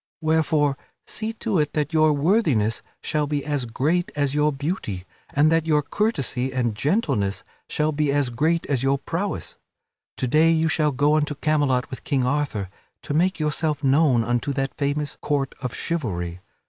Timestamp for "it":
1.59-1.73